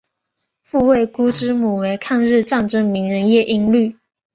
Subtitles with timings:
[0.63, 3.99] 傅慰孤之母为抗日战争名人叶因绿。